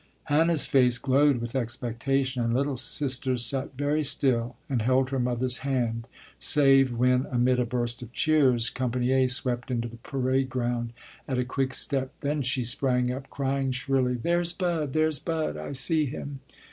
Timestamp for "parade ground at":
9.97-11.37